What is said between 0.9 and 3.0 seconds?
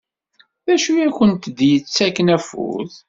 i akent-d-yettakken afud?